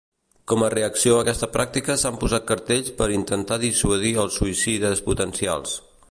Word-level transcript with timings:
Com 0.51 0.63
a 0.67 0.69
reacció 0.73 1.17
a 1.17 1.25
aquesta 1.25 1.49
pràctica 1.57 1.97
s'han 2.03 2.17
posat 2.23 2.47
cartells 2.53 2.89
per 3.01 3.09
intentar 3.17 3.59
dissuadir 3.65 4.13
als 4.23 4.39
suïcides 4.41 5.05
potencials. 5.11 5.77